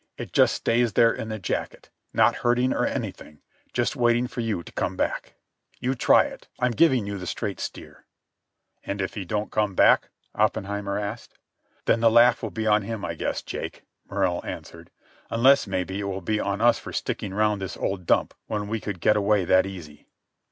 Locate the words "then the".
11.85-12.09